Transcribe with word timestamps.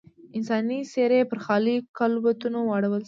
انساني 0.37 0.79
څېرې 0.91 1.21
پر 1.29 1.39
خالي 1.45 1.75
کالبوتونو 1.97 2.59
واړول 2.69 2.93
شوې. 2.93 2.99